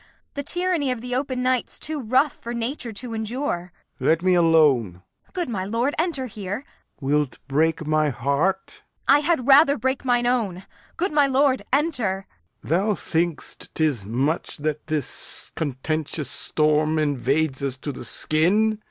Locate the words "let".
4.09-4.23